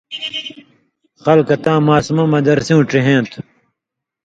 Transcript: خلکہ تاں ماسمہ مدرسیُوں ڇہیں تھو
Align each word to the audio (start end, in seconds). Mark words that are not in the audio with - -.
خلکہ 1.23 1.55
تاں 1.63 1.79
ماسمہ 1.87 2.23
مدرسیُوں 2.33 2.83
ڇہیں 2.89 3.21
تھو 3.29 3.39